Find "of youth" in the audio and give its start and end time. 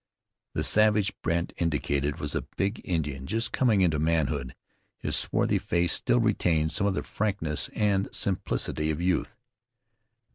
8.89-9.37